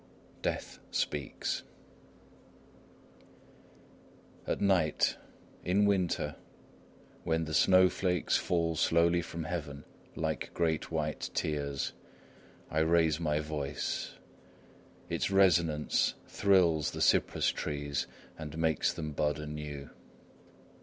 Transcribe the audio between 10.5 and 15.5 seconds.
great white tears, I raise my voice; its